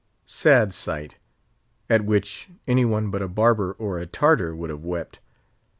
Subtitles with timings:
[0.25, 1.17] Sad sight!
[1.87, 5.19] at which any one but a barber or a Tartar would have wept!